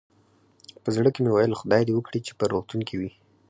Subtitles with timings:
[0.83, 3.11] په زړه کې مې ویل، خدای دې وکړي چې په روغتون کې وي.